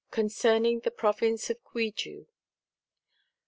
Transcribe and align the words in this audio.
Concerning 0.09 0.79
the 0.79 0.89
Province 0.89 1.51
of 1.51 1.63
Cuiju. 1.63 2.25